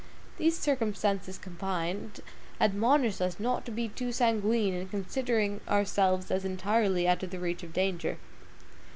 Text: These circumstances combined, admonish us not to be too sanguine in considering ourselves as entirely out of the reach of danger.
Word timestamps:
These 0.37 0.57
circumstances 0.57 1.37
combined, 1.37 2.21
admonish 2.59 3.21
us 3.21 3.39
not 3.39 3.65
to 3.65 3.71
be 3.71 3.89
too 3.89 4.11
sanguine 4.11 4.73
in 4.73 4.89
considering 4.89 5.61
ourselves 5.69 6.31
as 6.31 6.43
entirely 6.43 7.07
out 7.07 7.21
of 7.21 7.29
the 7.29 7.37
reach 7.39 7.61
of 7.61 7.71
danger. 7.71 8.17